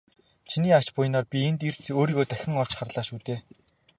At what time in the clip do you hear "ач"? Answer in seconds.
0.79-0.87